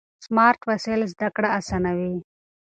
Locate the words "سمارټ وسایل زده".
0.25-1.29